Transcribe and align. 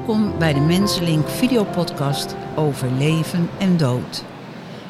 Welkom 0.00 0.38
bij 0.38 0.52
de 0.52 0.60
Mensenlink 0.60 1.28
videopodcast 1.28 2.36
over 2.56 2.88
leven 2.98 3.48
en 3.58 3.76
dood. 3.76 4.24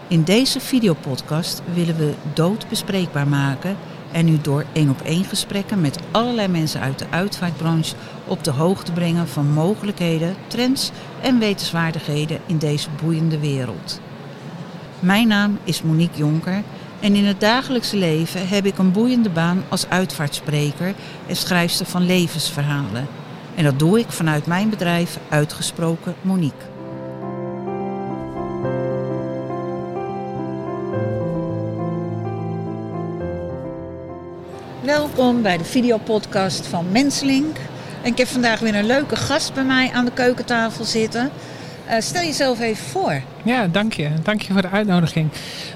In 0.08 0.22
deze 0.22 0.60
videopodcast 0.60 1.62
willen 1.74 1.96
we 1.96 2.14
dood 2.34 2.68
bespreekbaar 2.68 3.28
maken 3.28 3.76
en 4.12 4.28
u 4.28 4.38
door 4.40 4.64
één 4.72 4.90
op 4.90 5.00
één 5.00 5.24
gesprekken 5.24 5.80
met 5.80 5.98
allerlei 6.10 6.48
mensen 6.48 6.80
uit 6.80 6.98
de 6.98 7.06
uitvaartbranche 7.10 7.94
op 8.26 8.44
de 8.44 8.50
hoogte 8.50 8.92
brengen 8.92 9.28
van 9.28 9.52
mogelijkheden, 9.52 10.36
trends 10.46 10.90
en 11.22 11.38
wetenswaardigheden 11.38 12.40
in 12.46 12.58
deze 12.58 12.88
boeiende 13.02 13.38
wereld. 13.38 14.00
Mijn 15.00 15.28
naam 15.28 15.58
is 15.64 15.82
Monique 15.82 16.18
Jonker 16.18 16.62
en 17.00 17.14
in 17.14 17.24
het 17.24 17.40
dagelijkse 17.40 17.96
leven 17.96 18.48
heb 18.48 18.66
ik 18.66 18.78
een 18.78 18.92
boeiende 18.92 19.30
baan 19.30 19.64
als 19.68 19.88
uitvaartspreker 19.88 20.94
en 21.26 21.36
schrijfster 21.36 21.86
van 21.86 22.06
levensverhalen. 22.06 23.19
En 23.60 23.66
dat 23.66 23.78
doe 23.78 23.98
ik 23.98 24.10
vanuit 24.12 24.46
mijn 24.46 24.70
bedrijf 24.70 25.18
Uitgesproken 25.28 26.14
Monique. 26.22 26.64
Welkom 34.82 35.42
bij 35.42 35.58
de 35.58 35.64
videopodcast 35.64 36.66
van 36.66 36.92
Menslink. 36.92 37.56
En 38.02 38.10
ik 38.10 38.18
heb 38.18 38.28
vandaag 38.28 38.60
weer 38.60 38.74
een 38.74 38.86
leuke 38.86 39.16
gast 39.16 39.54
bij 39.54 39.64
mij 39.64 39.90
aan 39.92 40.04
de 40.04 40.12
keukentafel 40.12 40.84
zitten. 40.84 41.30
Uh, 41.90 41.96
stel 41.98 42.22
jezelf 42.22 42.60
even 42.60 42.84
voor. 42.84 43.22
Ja, 43.42 43.66
dank 43.66 43.92
je. 43.92 44.08
Dank 44.22 44.42
je 44.42 44.52
voor 44.52 44.62
de 44.62 44.70
uitnodiging. 44.70 45.30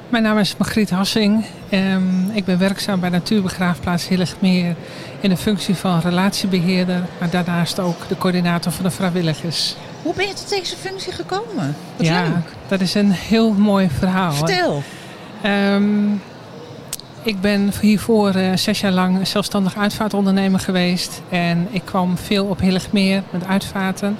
Mijn 0.09 0.23
naam 0.23 0.39
is 0.39 0.57
Margriet 0.57 0.91
Hassing. 0.91 1.45
Um, 1.71 2.31
ik 2.33 2.45
ben 2.45 2.59
werkzaam 2.59 3.01
bij 3.01 3.09
Natuurbegraafplaats 3.09 4.09
Hilligmeer 4.09 4.77
in 5.21 5.29
de 5.29 5.37
functie 5.37 5.75
van 5.75 6.01
relatiebeheerder, 6.01 7.03
maar 7.19 7.31
daarnaast 7.31 7.79
ook 7.79 8.09
de 8.09 8.17
coördinator 8.19 8.73
van 8.73 8.84
de 8.84 8.91
vrijwilligers. 8.91 9.77
Hoe 10.03 10.15
ben 10.15 10.27
je 10.27 10.33
tot 10.33 10.48
deze 10.48 10.77
functie 10.77 11.12
gekomen? 11.12 11.77
Wat 11.97 12.06
ja, 12.06 12.23
leuk. 12.23 12.53
dat 12.69 12.81
is 12.81 12.95
een 12.95 13.11
heel 13.12 13.53
mooi 13.53 13.89
verhaal. 13.99 14.33
Vertel. 14.33 14.83
Um, 15.47 16.23
ik 17.23 17.41
ben 17.41 17.73
hiervoor 17.81 18.37
uh, 18.37 18.56
zes 18.56 18.81
jaar 18.81 18.93
lang 18.93 19.27
zelfstandig 19.27 19.77
uitvaartondernemer 19.77 20.61
geweest. 20.61 21.23
En 21.28 21.69
ik 21.71 21.83
kwam 21.84 22.19
veel 22.19 22.45
op 22.45 22.61
Hilligmeer 22.61 23.23
met 23.31 23.47
uitvaarten. 23.47 24.17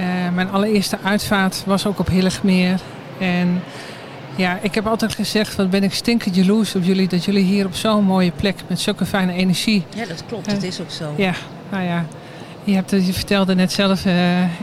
Uh, 0.00 0.06
mijn 0.34 0.50
allereerste 0.50 0.98
uitvaart 1.02 1.62
was 1.66 1.86
ook 1.86 1.98
op 1.98 2.08
Hilligmeer. 2.08 2.80
En 3.18 3.62
ja, 4.36 4.58
ik 4.62 4.74
heb 4.74 4.86
altijd 4.86 5.14
gezegd, 5.14 5.56
wat 5.56 5.70
ben 5.70 5.82
ik 5.82 5.94
stinkend 5.94 6.34
jaloers 6.34 6.74
op 6.74 6.82
jullie... 6.82 7.08
dat 7.08 7.24
jullie 7.24 7.44
hier 7.44 7.66
op 7.66 7.74
zo'n 7.74 8.04
mooie 8.04 8.30
plek 8.30 8.56
met 8.66 8.80
zulke 8.80 9.06
fijne 9.06 9.32
energie... 9.32 9.84
Ja, 9.94 10.06
dat 10.06 10.22
klopt. 10.26 10.46
Uh, 10.46 10.54
dat 10.54 10.62
is 10.62 10.80
ook 10.80 10.90
zo. 10.90 11.14
Ja, 11.16 11.32
nou 11.70 11.84
ja. 11.84 12.04
Je, 12.64 12.74
hebt, 12.74 12.90
je 12.90 13.12
vertelde 13.12 13.54
net 13.54 13.72
zelf 13.72 14.04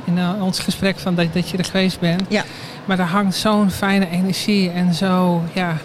in 0.06 0.20
ons 0.42 0.60
gesprek 0.60 1.00
van 1.00 1.16
dat, 1.16 1.34
dat 1.34 1.50
je 1.50 1.58
er 1.58 1.66
geweest 1.66 2.00
bent. 2.00 2.24
Ja. 2.30 2.44
Maar 2.86 3.00
er 3.00 3.06
hangt 3.06 3.36
zo'n 3.36 3.72
fijne 3.72 4.10
energie 4.10 4.70
en 4.70 4.94
zo, 4.94 5.44
ja 5.54 5.78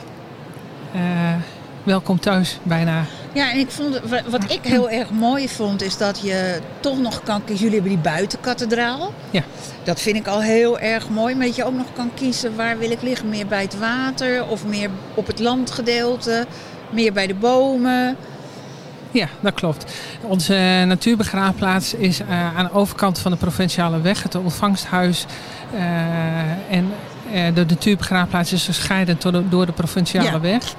welkom 1.82 2.20
thuis 2.20 2.58
bijna. 2.62 3.04
Ja, 3.32 3.52
en 3.52 3.58
ik 3.58 3.70
vond, 3.70 4.00
wat 4.28 4.50
ik 4.50 4.60
heel 4.62 4.90
erg 4.90 5.10
mooi 5.10 5.48
vond, 5.48 5.82
is 5.82 5.96
dat 5.96 6.20
je 6.22 6.60
toch 6.80 6.98
nog 6.98 7.22
kan 7.22 7.44
kiezen. 7.44 7.64
Jullie 7.64 7.80
hebben 7.80 8.02
die 8.02 8.12
buitenkathedraal. 8.12 9.12
Ja. 9.30 9.42
Dat 9.82 10.00
vind 10.00 10.16
ik 10.16 10.26
al 10.26 10.42
heel 10.42 10.78
erg 10.78 11.08
mooi. 11.08 11.34
Maar 11.34 11.46
dat 11.46 11.56
je 11.56 11.64
ook 11.64 11.76
nog 11.76 11.92
kan 11.92 12.10
kiezen 12.14 12.56
waar 12.56 12.78
wil 12.78 12.90
ik 12.90 13.02
liggen. 13.02 13.28
Meer 13.28 13.46
bij 13.46 13.62
het 13.62 13.78
water 13.78 14.46
of 14.46 14.66
meer 14.66 14.90
op 15.14 15.26
het 15.26 15.38
landgedeelte. 15.38 16.46
Meer 16.90 17.12
bij 17.12 17.26
de 17.26 17.34
bomen. 17.34 18.16
Ja, 19.10 19.28
dat 19.40 19.54
klopt. 19.54 19.92
Onze 20.20 20.84
natuurbegraafplaats 20.86 21.94
is 21.94 22.20
uh, 22.20 22.56
aan 22.56 22.64
de 22.64 22.72
overkant 22.72 23.18
van 23.18 23.30
de 23.30 23.36
provinciale 23.36 24.00
weg, 24.00 24.22
het 24.22 24.34
ontvangsthuis. 24.34 25.26
Uh, 25.74 25.80
en 26.70 26.92
de 27.54 27.64
natuurbegraafplaats 27.68 28.52
is 28.52 28.64
gescheiden 28.64 29.18
door 29.48 29.66
de 29.66 29.72
provinciale 29.72 30.26
ja. 30.26 30.40
weg. 30.40 30.74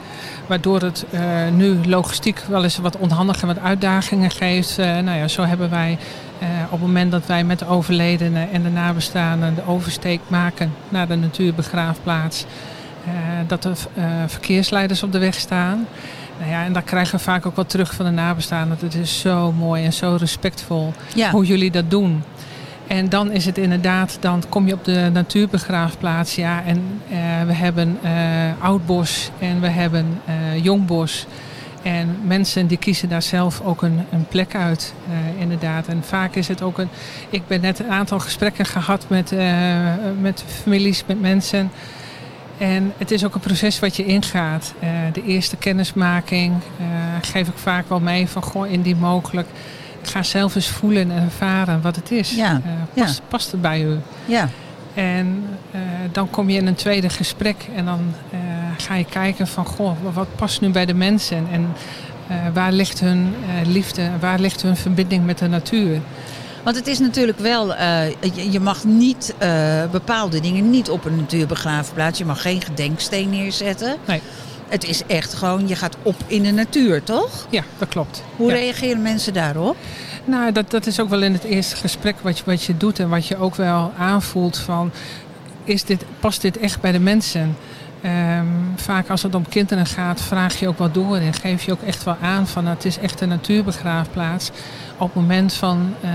Waardoor 0.47 0.81
het 0.81 1.05
uh, 1.11 1.21
nu 1.55 1.77
logistiek 1.85 2.39
wel 2.49 2.63
eens 2.63 2.77
wat 2.77 2.97
onhandige 2.97 3.45
wat 3.45 3.59
uitdagingen 3.59 4.31
geeft. 4.31 4.79
Uh, 4.79 4.85
nou 4.85 5.17
ja, 5.17 5.27
zo 5.27 5.43
hebben 5.43 5.69
wij 5.69 5.97
uh, 6.41 6.47
op 6.65 6.71
het 6.71 6.81
moment 6.81 7.11
dat 7.11 7.25
wij 7.25 7.43
met 7.43 7.59
de 7.59 7.67
overledenen 7.67 8.51
en 8.51 8.63
de 8.63 8.69
nabestaanden 8.69 9.55
de 9.55 9.65
oversteek 9.67 10.19
maken 10.27 10.73
naar 10.89 11.07
de 11.07 11.15
natuurbegraafplaats. 11.15 12.45
dat 13.47 13.65
er 13.65 13.77
verkeersleiders 14.27 15.03
op 15.03 15.11
de 15.11 15.19
weg 15.19 15.33
staan. 15.33 15.87
Nou 16.39 16.51
ja, 16.51 16.63
en 16.65 16.73
daar 16.73 16.81
krijgen 16.81 17.17
we 17.17 17.23
vaak 17.23 17.45
ook 17.45 17.55
wat 17.55 17.69
terug 17.69 17.93
van 17.93 18.05
de 18.05 18.11
nabestaanden. 18.11 18.77
Het 18.81 18.95
is 18.95 19.19
zo 19.19 19.51
mooi 19.51 19.85
en 19.85 19.93
zo 19.93 20.15
respectvol 20.19 20.93
ja. 21.15 21.31
hoe 21.31 21.45
jullie 21.45 21.71
dat 21.71 21.89
doen. 21.89 22.23
En 22.91 23.09
dan 23.09 23.31
is 23.31 23.45
het 23.45 23.57
inderdaad, 23.57 24.17
dan 24.19 24.43
kom 24.49 24.67
je 24.67 24.73
op 24.73 24.85
de 24.85 25.09
natuurbegraafplaats. 25.13 26.35
Ja, 26.35 26.63
en 26.63 26.77
uh, 26.77 27.17
we 27.45 27.53
hebben 27.53 27.99
uh, 28.03 28.09
oudbos 28.59 29.31
en 29.39 29.61
we 29.61 29.67
hebben 29.67 30.21
uh, 30.29 30.63
jongbos. 30.63 31.25
En 31.83 32.17
mensen 32.23 32.67
die 32.67 32.77
kiezen 32.77 33.09
daar 33.09 33.21
zelf 33.21 33.61
ook 33.61 33.81
een, 33.81 34.05
een 34.11 34.25
plek 34.25 34.55
uit, 34.55 34.93
inderdaad. 35.37 35.87
En 35.87 36.03
vaak 36.03 36.35
is 36.35 36.47
het 36.47 36.61
ook 36.61 36.77
een. 36.77 36.89
Ik 37.29 37.47
ben 37.47 37.61
net 37.61 37.79
een 37.79 37.89
aantal 37.89 38.19
gesprekken 38.19 38.65
gehad 38.65 39.05
met, 39.07 39.33
met 40.19 40.43
families, 40.61 41.03
met 41.05 41.21
mensen. 41.21 41.71
En 42.57 42.93
het 42.97 43.11
is 43.11 43.25
ook 43.25 43.35
een 43.35 43.41
proces 43.41 43.79
wat 43.79 43.95
je 43.95 44.05
ingaat. 44.05 44.73
de 45.13 45.23
eerste 45.23 45.57
kennismaking 45.57 46.53
geef 47.21 47.47
ik 47.47 47.57
vaak 47.57 47.89
wel 47.89 47.99
mee 47.99 48.27
van 48.27 48.43
goh, 48.43 48.71
indien 48.71 48.97
mogelijk 48.97 49.47
ga 50.07 50.23
zelf 50.23 50.55
eens 50.55 50.67
voelen 50.67 51.11
en 51.11 51.23
ervaren 51.23 51.81
wat 51.81 51.95
het 51.95 52.11
is. 52.11 52.35
Ja. 52.35 52.51
Uh, 52.51 52.71
past, 52.93 53.17
ja. 53.17 53.23
past 53.27 53.51
het 53.51 53.61
bij 53.61 53.83
u? 53.83 53.99
Ja. 54.25 54.49
En 54.93 55.43
uh, 55.75 55.81
dan 56.11 56.29
kom 56.29 56.49
je 56.49 56.57
in 56.57 56.67
een 56.67 56.75
tweede 56.75 57.09
gesprek 57.09 57.55
en 57.75 57.85
dan 57.85 58.13
uh, 58.33 58.39
ga 58.77 58.95
je 58.95 59.05
kijken 59.05 59.47
van 59.47 59.65
goh, 59.65 59.97
wat 60.13 60.35
past 60.35 60.61
nu 60.61 60.69
bij 60.69 60.85
de 60.85 60.93
mensen 60.93 61.47
en 61.51 61.73
waar 62.53 62.71
ligt 62.71 62.99
hun 62.99 63.33
liefde, 63.65 64.09
waar 64.19 64.39
ligt 64.39 64.61
hun 64.61 64.77
verbinding 64.77 65.25
met 65.25 65.37
de 65.37 65.47
natuur? 65.47 65.99
Want 66.63 66.75
het 66.75 66.87
is 66.87 66.99
natuurlijk 66.99 67.39
wel, 67.39 67.67
je, 67.67 68.51
je, 68.51 68.59
mag 68.59 68.83
niet 68.83 69.35
bepaalde 69.91 70.39
dingen 70.39 70.69
niet 70.69 70.89
op 70.89 71.05
een 71.05 71.15
natuurbegraafplaats. 71.15 72.17
Je 72.17 72.25
mag 72.25 72.41
geen 72.41 72.61
gedenksteen 72.61 73.29
neerzetten. 73.29 73.95
Nee. 74.07 74.21
Het 74.71 74.83
is 74.83 75.05
echt 75.07 75.33
gewoon, 75.33 75.67
je 75.67 75.75
gaat 75.75 75.97
op 76.03 76.15
in 76.27 76.43
de 76.43 76.51
natuur, 76.51 77.03
toch? 77.03 77.47
Ja, 77.49 77.63
dat 77.77 77.87
klopt. 77.87 78.23
Hoe 78.35 78.47
ja. 78.47 78.53
reageren 78.53 79.01
mensen 79.01 79.33
daarop? 79.33 79.75
Nou, 80.25 80.51
dat, 80.51 80.71
dat 80.71 80.85
is 80.85 80.99
ook 80.99 81.09
wel 81.09 81.21
in 81.21 81.33
het 81.33 81.43
eerste 81.43 81.75
gesprek 81.75 82.15
wat 82.21 82.37
je, 82.37 82.43
wat 82.45 82.63
je 82.63 82.77
doet 82.77 82.99
en 82.99 83.09
wat 83.09 83.27
je 83.27 83.37
ook 83.37 83.55
wel 83.55 83.91
aanvoelt 83.97 84.57
van, 84.57 84.91
is 85.63 85.83
dit, 85.83 86.05
past 86.19 86.41
dit 86.41 86.57
echt 86.57 86.81
bij 86.81 86.91
de 86.91 86.99
mensen? 86.99 87.55
Um, 88.05 88.73
vaak 88.75 89.09
als 89.09 89.23
het 89.23 89.35
om 89.35 89.49
kinderen 89.49 89.85
gaat, 89.85 90.21
vraag 90.21 90.59
je 90.59 90.67
ook 90.67 90.77
wat 90.77 90.93
door 90.93 91.15
en 91.15 91.33
geef 91.33 91.63
je 91.63 91.71
ook 91.71 91.81
echt 91.81 92.03
wel 92.03 92.17
aan 92.21 92.47
van 92.47 92.65
het 92.65 92.85
is 92.85 92.97
echt 92.97 93.21
een 93.21 93.29
natuurbegraafplaats. 93.29 94.51
Op 94.97 95.07
het 95.07 95.15
moment 95.15 95.53
van 95.53 95.93
uh, 96.03 96.09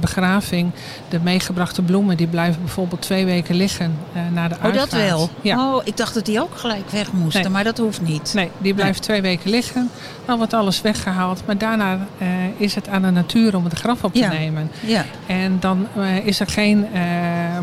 begraving, 0.00 0.70
de 1.08 1.20
meegebrachte 1.22 1.82
bloemen, 1.82 2.16
die 2.16 2.26
blijven 2.26 2.60
bijvoorbeeld 2.60 3.02
twee 3.02 3.24
weken 3.24 3.54
liggen 3.54 3.98
uh, 4.16 4.20
na 4.34 4.48
de 4.48 4.54
oh, 4.54 4.62
uitvaart. 4.64 4.90
dat 4.90 5.00
wel? 5.00 5.30
Ja. 5.40 5.74
Oh, 5.74 5.80
ik 5.84 5.96
dacht 5.96 6.14
dat 6.14 6.24
die 6.26 6.40
ook 6.40 6.56
gelijk 6.56 6.90
weg 6.90 7.12
moesten, 7.12 7.42
Nee. 7.42 7.50
maar 7.50 7.64
dat 7.64 7.78
hoeft 7.78 8.00
niet. 8.02 8.32
Nee, 8.34 8.50
die 8.58 8.74
blijft 8.74 8.92
Nee. 8.98 9.08
twee 9.08 9.20
weken 9.20 9.50
liggen. 9.50 9.90
Dan 10.24 10.36
wordt 10.36 10.52
alles 10.54 10.80
weggehaald. 10.80 11.42
Maar 11.46 11.58
daarna 11.58 11.94
uh, 12.18 12.28
is 12.56 12.74
het 12.74 12.88
aan 12.88 13.02
de 13.02 13.10
natuur 13.10 13.56
om 13.56 13.64
het 13.64 13.78
graf 13.78 14.04
op 14.04 14.12
te 14.12 14.18
Ja. 14.18 14.28
nemen. 14.28 14.70
Ja, 14.80 15.04
En 15.26 15.56
dan 15.60 15.86
is 16.24 16.40
er 16.40 16.46
geen 16.48 16.86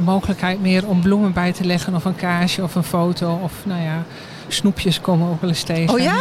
mogelijkheid 0.04 0.62
meer 0.62 0.88
om 0.88 1.02
bloemen 1.02 1.34
bij 1.34 1.52
te 1.54 1.66
leggen 1.66 1.96
of 1.96 2.06
een 2.06 2.16
kaarsje 2.16 2.64
of 2.64 2.76
een 2.76 2.84
foto. 2.84 3.40
Of 3.44 3.54
nou 3.64 3.82
ja, 3.82 4.04
snoepjes 4.48 5.02
komen 5.02 5.30
ook 5.30 5.42
wel 5.42 5.50
eens 5.50 5.64
tegen. 5.64 5.94
Oh 5.94 6.00
ja? 6.00 6.16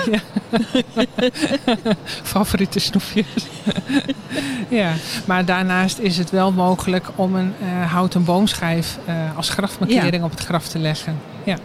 Favoriete 2.23 2.79
snoepjes. 2.79 3.27
ja, 4.69 4.93
maar 5.25 5.45
daarnaast 5.45 5.99
is 5.99 6.19
het 6.19 6.31
wel 6.31 6.53
mogelijk 6.53 7.07
om 7.15 7.35
een 7.35 7.53
uh, 7.63 7.93
houten 7.93 8.25
boomschijf 8.25 8.99
uh, 9.09 9.37
als 9.37 9.49
grafmarkering 9.49 10.15
Ja. 10.17 10.25
op 10.25 10.31
het 10.31 10.41
graf 10.41 10.69
te 10.69 10.79
leggen. 10.79 11.19
Ja. 11.45 11.57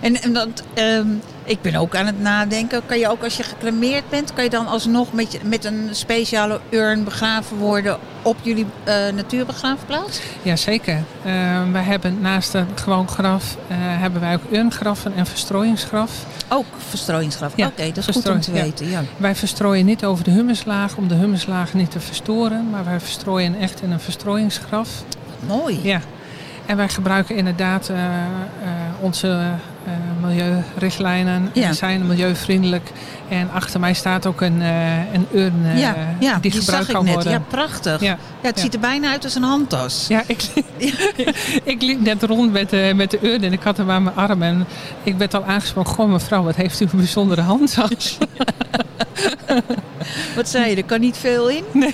En, 0.00 0.22
en 0.22 0.32
dat, 0.32 0.62
ehm, 0.74 1.06
ik 1.44 1.62
ben 1.62 1.74
ook 1.74 1.96
aan 1.96 2.06
het 2.06 2.20
nadenken. 2.20 2.82
Kan 2.86 2.98
je 2.98 3.08
ook 3.08 3.24
als 3.24 3.36
je 3.36 3.42
gecremeerd 3.42 4.08
bent, 4.08 4.32
kan 4.32 4.44
je 4.44 4.50
dan 4.50 4.66
alsnog 4.66 5.12
met, 5.12 5.38
met 5.44 5.64
een 5.64 5.88
speciale 5.90 6.60
urn 6.70 7.04
begraven 7.04 7.56
worden 7.56 7.98
op 8.22 8.36
jullie 8.42 8.66
eh, 8.84 8.94
natuurbegraafplaats? 9.14 10.20
Jazeker. 10.42 11.02
Uh, 11.26 11.32
wij 11.72 11.82
hebben 11.82 12.20
naast 12.20 12.54
een 12.54 12.66
gewoon 12.74 13.08
graf, 13.08 13.56
uh, 13.56 13.76
hebben 13.78 14.20
wij 14.20 14.34
ook 14.34 14.52
urngraffen 14.52 15.14
en 15.14 15.26
verstrooiingsgraf. 15.26 16.26
Ook 16.48 16.66
verstrooiingsgraf. 16.88 17.52
Ja, 17.56 17.66
Oké, 17.66 17.86
dat 17.92 17.96
is 17.96 18.04
goed 18.04 18.14
om 18.14 18.22
te 18.22 18.30
verstrooiing, 18.30 18.78
ja. 18.78 18.84
weten. 18.84 18.90
Ja. 18.90 19.02
Wij 19.16 19.34
verstrooien 19.34 19.84
niet 19.84 20.04
over 20.04 20.24
de 20.24 20.30
humuslaag 20.30 20.96
om 20.96 21.08
de 21.08 21.14
humuslaag 21.14 21.74
niet 21.74 21.90
te 21.90 22.00
verstoren, 22.00 22.70
maar 22.70 22.84
wij 22.84 23.00
verstrooien 23.00 23.58
echt 23.58 23.82
in 23.82 23.90
een 23.90 24.00
verstrooiingsgraf. 24.00 24.88
Mooi. 25.46 25.80
Ja. 25.82 26.00
En 26.66 26.76
wij 26.76 26.88
gebruiken 26.88 27.36
inderdaad 27.36 27.88
uh, 27.90 27.96
uh, 27.96 28.04
onze 29.00 29.28
uh, 29.28 29.92
milieurichtlijnen 30.22 31.50
Ja. 31.52 31.72
zijn 31.72 32.06
milieuvriendelijk. 32.06 32.90
En 33.28 33.50
achter 33.52 33.80
mij 33.80 33.94
staat 33.94 34.26
ook 34.26 34.40
een, 34.40 34.62
eh, 34.62 35.12
een 35.12 35.26
urn 35.32 35.62
eh, 35.64 35.78
ja, 35.80 35.96
ja, 36.20 36.38
die 36.38 36.50
gebruikt 36.50 36.88
ik 36.88 36.94
kan 36.94 37.04
net. 37.04 37.14
worden. 37.14 37.32
Ja, 37.32 37.42
prachtig. 37.48 38.00
Ja, 38.00 38.06
Ja, 38.42 38.48
het 38.48 38.56
ja. 38.56 38.62
ziet 38.62 38.74
er 38.74 38.80
bijna 38.80 39.10
uit 39.10 39.24
als 39.24 39.34
een 39.34 39.42
handtas. 39.42 40.06
Ja, 40.08 40.22
ik, 40.26 40.42
ik 41.64 41.82
liep 41.82 42.00
net 42.00 42.22
rond 42.22 42.52
met, 42.52 42.70
de 42.70 42.92
met 42.96 43.10
de 43.10 43.18
urn 43.22 43.42
en 43.44 43.52
ik 43.52 43.62
had 43.62 43.76
hem 43.76 43.90
aan 43.90 44.02
mijn 44.02 44.16
arm. 44.16 44.42
En 44.42 44.66
ik 45.02 45.16
werd 45.16 45.34
al 45.34 45.44
aangesproken. 45.44 45.92
Goh 45.92 46.10
mevrouw, 46.10 46.42
wat 46.42 46.56
heeft 46.56 46.80
u 46.80 46.84
een 46.84 46.98
bijzondere 46.98 47.40
handtas? 47.40 48.18
Wat 50.34 50.48
zei 50.48 50.70
je, 50.70 50.76
er 50.76 50.84
kan 50.84 51.00
niet 51.00 51.16
veel 51.16 51.48
in? 51.48 51.64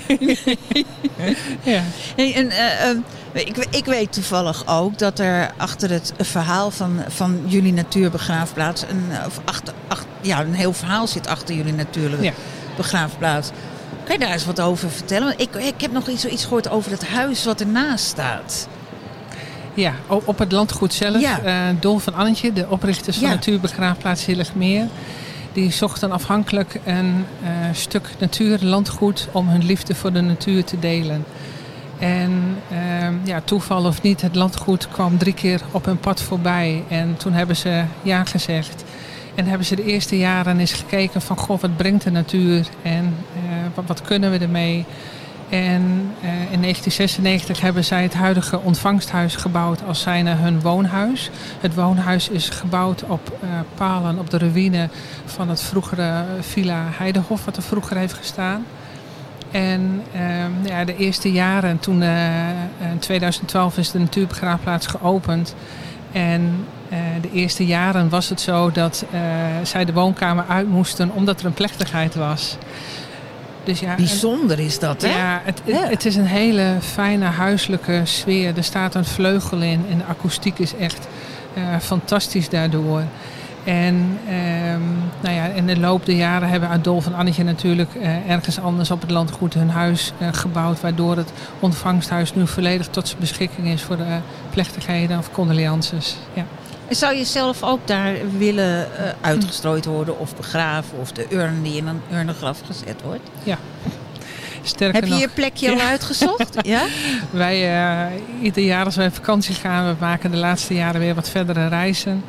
ja. 1.63 1.81
Hey, 2.15 2.35
en, 2.35 2.49
eh, 2.49 2.89
eh, 2.89 2.97
ik, 3.31 3.67
ik 3.69 3.85
weet 3.85 4.13
toevallig 4.13 4.63
ook 4.67 4.97
dat 4.97 5.19
er 5.19 5.51
achter 5.57 5.89
het 5.89 6.13
verhaal 6.17 6.71
van, 6.71 6.99
van 7.07 7.41
jullie 7.45 7.73
natuurbegraafplaats... 8.19 8.81
Een, 8.89 9.25
of 9.25 9.39
achter, 9.45 9.73
ach- 9.87 10.05
ja, 10.21 10.41
een 10.41 10.53
heel 10.53 10.73
verhaal 10.73 11.07
zit 11.07 11.27
achter 11.27 11.55
jullie 11.55 11.73
natuurlijke 11.73 12.25
Ja. 12.25 12.31
begraafplaats. 12.77 13.49
Kan 14.03 14.13
je 14.13 14.19
daar 14.25 14.33
eens 14.33 14.45
wat 14.45 14.59
over 14.61 14.89
vertellen? 14.91 15.33
Ik, 15.37 15.55
ik 15.55 15.81
heb 15.81 15.91
nog 15.91 16.07
iets, 16.07 16.25
iets 16.25 16.43
gehoord 16.43 16.69
over 16.69 16.91
het 16.91 17.07
huis 17.07 17.45
wat 17.45 17.61
ernaast 17.61 18.05
staat. 18.05 18.67
Ja, 19.73 19.93
op 20.07 20.39
het 20.39 20.51
landgoed 20.51 20.93
zelf. 20.93 21.21
Ja. 21.21 21.39
eh, 21.41 21.75
Dol 21.79 21.97
van 21.99 22.13
Annetje, 22.13 22.53
de 22.53 22.65
oprichters 22.69 23.17
van 23.17 23.27
Ja. 23.27 23.33
Natuurbegraafplaats 23.33 24.25
Hilligmeer. 24.25 24.87
Die 25.53 25.71
zochten 25.71 26.11
afhankelijk 26.11 26.79
een 26.85 27.25
eh, 27.43 27.49
stuk 27.73 28.09
natuur, 28.19 28.57
landgoed, 28.61 29.27
om 29.31 29.47
hun 29.47 29.65
liefde 29.65 29.95
voor 29.95 30.13
de 30.13 30.21
natuur 30.21 30.63
te 30.63 30.79
delen. 30.79 31.25
En 31.99 32.57
ehm, 32.71 33.13
ja, 33.23 33.41
toeval 33.43 33.85
of 33.85 34.01
niet, 34.01 34.21
het 34.21 34.35
landgoed 34.35 34.87
kwam 34.89 35.17
drie 35.17 35.33
keer 35.33 35.61
op 35.71 35.85
hun 35.85 35.99
pad 35.99 36.21
voorbij. 36.21 36.83
En 36.87 37.17
toen 37.17 37.33
hebben 37.33 37.55
ze 37.55 37.83
ja 38.01 38.23
gezegd. 38.23 38.83
En 39.35 39.45
hebben 39.45 39.67
ze 39.67 39.75
de 39.75 39.83
eerste 39.83 40.17
jaren 40.17 40.59
eens 40.59 40.73
gekeken 40.73 41.21
van, 41.21 41.37
goh, 41.37 41.59
wat 41.59 41.77
brengt 41.77 42.03
de 42.03 42.11
natuur 42.11 42.67
en 42.81 43.15
eh, 43.35 43.83
wat, 43.85 44.01
kunnen 44.01 44.31
we 44.31 44.37
ermee? 44.37 44.85
En 45.49 46.11
eh, 46.21 46.29
in 46.51 46.61
1996 46.61 47.61
hebben 47.61 47.85
zij 47.85 48.03
het 48.03 48.13
huidige 48.13 48.59
ontvangsthuis 48.59 49.35
gebouwd 49.35 49.83
als 49.87 50.01
zijnde 50.01 50.31
hun 50.31 50.61
woonhuis. 50.61 51.29
Het 51.59 51.75
woonhuis 51.75 52.29
is 52.29 52.49
gebouwd 52.49 53.03
op 53.03 53.37
eh, 53.41 53.49
palen 53.75 54.19
op 54.19 54.29
de 54.29 54.37
ruïne 54.37 54.89
van 55.25 55.49
het 55.49 55.61
vroegere 55.61 56.23
Villa 56.39 56.85
Heidehof, 56.91 57.45
wat 57.45 57.57
er 57.57 57.63
vroeger 57.63 57.97
heeft 57.97 58.13
gestaan. 58.13 58.65
En 59.51 60.03
ehm, 60.13 60.51
ja, 60.63 60.85
de 60.85 60.95
eerste 60.95 61.31
jaren, 61.31 61.79
toen 61.79 62.01
eh, 62.01 62.37
in 62.91 62.99
2012 62.99 63.77
is 63.77 63.91
de 63.91 63.99
natuurbegraafplaats 63.99 64.87
geopend. 64.87 65.55
En 66.11 66.65
eh, 66.89 66.97
de 67.21 67.31
eerste 67.31 67.65
jaren 67.65 68.09
was 68.09 68.29
het 68.29 68.41
zo 68.41 68.71
dat 68.71 69.05
eh, 69.11 69.19
zij 69.63 69.85
de 69.85 69.93
woonkamer 69.93 70.45
uit 70.47 70.67
moesten 70.69 71.11
omdat 71.11 71.39
er 71.39 71.45
een 71.45 71.53
plechtigheid 71.53 72.15
was. 72.15 72.57
Dus 73.63 73.79
ja, 73.79 73.95
Bijzonder 73.95 74.59
is 74.59 74.79
dat, 74.79 75.01
hè? 75.01 75.07
ja, 75.07 75.41
het, 75.43 75.61
het, 75.65 76.05
is 76.05 76.15
een 76.15 76.25
hele 76.25 76.75
fijne 76.81 77.25
huiselijke 77.25 78.01
sfeer. 78.03 78.57
Er 78.57 78.63
staat 78.63 78.95
een 78.95 79.05
vleugel 79.05 79.61
in 79.61 79.85
en 79.89 79.97
de 79.97 80.03
akoestiek 80.03 80.59
is 80.59 80.75
echt 80.75 81.07
eh, 81.53 81.63
fantastisch 81.81 82.49
daardoor. 82.49 83.03
En 83.69 84.19
ehm, 84.27 84.81
nou 85.21 85.35
ja, 85.35 85.45
in 85.45 85.65
de 85.67 85.79
loop 85.79 86.05
der 86.05 86.15
jaren 86.15 86.49
hebben 86.49 86.69
Adolf 86.69 87.05
en 87.05 87.13
Annetje 87.13 87.43
natuurlijk 87.43 87.95
eh, 87.95 88.29
ergens 88.29 88.59
anders 88.59 88.91
op 88.91 89.01
het 89.01 89.11
landgoed 89.11 89.53
hun 89.53 89.69
huis 89.69 90.11
eh, 90.17 90.27
gebouwd. 90.31 90.81
Waardoor 90.81 91.17
het 91.17 91.31
ontvangsthuis 91.59 92.35
nu 92.35 92.47
volledig 92.47 92.87
tot 92.87 93.07
zijn 93.07 93.19
beschikking 93.19 93.67
is 93.67 93.81
voor 93.81 93.97
de 93.97 94.17
plechtigheden 94.49 95.17
of 95.17 95.31
condolences. 95.31 96.15
Ja. 96.33 96.45
En 96.87 96.95
Zou 96.95 97.15
je 97.15 97.23
zelf 97.23 97.63
ook 97.63 97.87
daar 97.87 98.13
willen 98.37 98.97
eh, 98.97 99.11
uitgestrooid 99.21 99.85
worden 99.85 100.19
of 100.19 100.35
begraven? 100.35 100.99
Of 100.99 101.11
de 101.11 101.25
urn 101.29 101.61
die 101.61 101.77
in 101.77 101.87
een 101.87 102.01
urnengraf 102.11 102.61
gezet 102.65 103.01
wordt? 103.03 103.29
Sterker 104.63 104.95
Heb 104.95 105.03
je 105.03 105.09
nog, 105.09 105.19
je 105.19 105.29
plekje 105.29 105.69
al 105.69 105.77
Ja. 105.77 105.89
uitgezocht? 105.89 106.55
ja? 106.75 106.81
Wij, 107.31 107.69
ieder 108.41 108.63
jaar 108.63 108.85
als 108.85 108.95
wij 108.95 109.07
op 109.07 109.13
vakantie 109.13 109.55
gaan, 109.55 109.87
we 109.87 109.95
maken 109.99 110.31
de 110.31 110.37
laatste 110.37 110.73
jaren 110.73 110.99
weer 110.99 111.15
wat 111.15 111.29
verdere 111.29 111.67
reizen. 111.67 112.23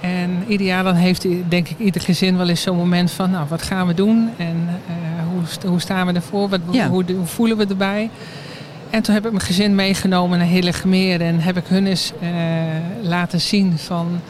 En 0.00 0.44
ieder 0.48 0.66
jaar 0.66 0.84
dan 0.84 0.94
heeft 0.94 1.26
denk 1.48 1.68
ik 1.68 1.78
ieder 1.78 2.00
gezin 2.00 2.36
wel 2.36 2.48
eens 2.48 2.62
zo'n 2.62 2.76
moment 2.76 3.10
van, 3.10 3.30
nou 3.30 3.46
wat 3.48 3.62
gaan 3.62 3.86
we 3.86 3.94
doen? 3.94 4.30
En 4.36 4.68
eh, 4.88 4.94
hoe, 5.32 5.70
hoe 5.70 5.80
staan 5.80 6.06
we 6.06 6.12
ervoor? 6.12 6.48
Wat, 6.48 6.60
Ja. 6.70 6.88
hoe, 6.88 7.04
hoe 7.16 7.26
voelen 7.26 7.56
we 7.56 7.66
erbij? 7.66 8.10
En 8.90 9.02
toen 9.02 9.14
heb 9.14 9.24
ik 9.24 9.30
mijn 9.32 9.44
gezin 9.44 9.74
meegenomen 9.74 10.38
naar 10.38 10.46
Hillegmeer 10.46 11.20
en 11.20 11.40
heb 11.40 11.56
ik 11.56 11.64
hun 11.66 11.86
eens 11.86 12.12
eh, 12.20 12.28
laten 13.02 13.40
zien 13.40 13.78
van 13.78 14.20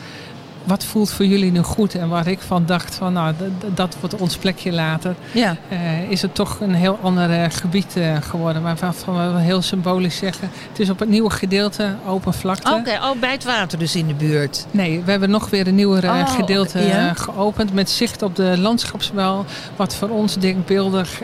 wat 0.64 0.84
voelt 0.84 1.10
voor 1.10 1.26
jullie 1.26 1.50
nu 1.52 1.62
goed? 1.62 1.94
En 1.94 2.08
waar 2.08 2.26
ik 2.26 2.38
van 2.40 2.66
dacht 2.66 2.94
van 2.94 3.12
nou, 3.12 3.34
dat 3.74 3.96
wordt 4.00 4.16
ons 4.20 4.36
plekje 4.36 4.72
later 4.72 5.14
Ja. 5.32 5.56
eh, 5.68 6.10
is 6.10 6.22
het 6.22 6.34
toch 6.34 6.60
een 6.60 6.74
heel 6.74 6.98
ander 7.02 7.30
eh, 7.30 7.44
gebied 7.50 7.96
eh, 7.96 8.16
geworden. 8.20 8.62
Waarvan 8.62 9.34
we 9.34 9.40
heel 9.40 9.62
symbolisch 9.62 10.16
zeggen. 10.16 10.50
Het 10.68 10.78
is 10.80 10.90
op 10.90 10.98
het 10.98 11.08
nieuwe 11.08 11.30
gedeelte 11.30 11.94
open 12.06 12.34
vlakte. 12.34 12.72
Oké, 12.74 12.90
oh, 13.02 13.20
bij 13.20 13.32
het 13.32 13.44
water 13.44 13.78
dus 13.78 13.96
in 13.96 14.06
de 14.06 14.14
buurt. 14.14 14.66
Nee, 14.70 15.02
we 15.04 15.10
hebben 15.10 15.30
nog 15.30 15.50
weer 15.50 15.66
een 15.66 15.74
nieuwer 15.74 16.04
eh, 16.04 16.10
Oh, 16.10 16.28
gedeelte 16.34 16.78
ja. 16.80 17.14
geopend. 17.14 17.72
Met 17.74 17.90
zicht 17.90 18.22
op 18.22 18.36
de 18.36 18.54
landschapswel. 18.58 19.44
Wat 19.76 19.94
voor 19.94 20.08
ons 20.08 20.34
denkbeeldig 20.36 21.20